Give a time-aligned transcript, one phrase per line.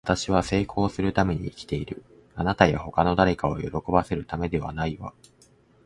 [0.03, 2.03] 私は成功するために生きている。
[2.33, 5.13] あなたや他の誰かを喜ばせるためではないわ。